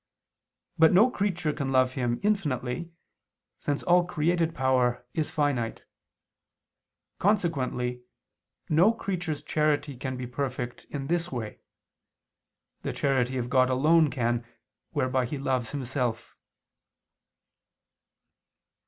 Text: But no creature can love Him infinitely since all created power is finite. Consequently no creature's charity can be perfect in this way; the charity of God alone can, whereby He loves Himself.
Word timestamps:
But 0.79 0.93
no 0.93 1.11
creature 1.11 1.53
can 1.53 1.71
love 1.71 1.91
Him 1.91 2.19
infinitely 2.23 2.91
since 3.59 3.83
all 3.83 4.03
created 4.03 4.55
power 4.55 5.05
is 5.13 5.29
finite. 5.29 5.83
Consequently 7.19 8.01
no 8.67 8.93
creature's 8.93 9.43
charity 9.43 9.95
can 9.95 10.17
be 10.17 10.25
perfect 10.25 10.85
in 10.89 11.05
this 11.05 11.31
way; 11.31 11.59
the 12.81 12.93
charity 12.93 13.37
of 13.37 13.47
God 13.47 13.69
alone 13.69 14.09
can, 14.09 14.43
whereby 14.91 15.25
He 15.27 15.37
loves 15.37 15.69
Himself. 15.69 16.35